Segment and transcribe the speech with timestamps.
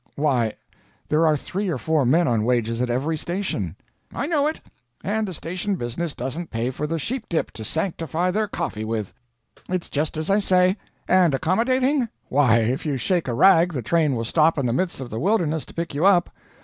[0.15, 0.53] "Why,
[1.09, 3.75] there are three or four men on wages at every station."
[4.11, 4.59] "I know it.
[5.03, 9.13] And the station business doesn't pay for the sheep dip to sanctify their coffee with.
[9.69, 10.77] It's just as I say.
[11.07, 12.09] And accommodating?
[12.29, 15.19] Why, if you shake a rag the train will stop in the midst of the
[15.19, 16.31] wilderness to pick you up.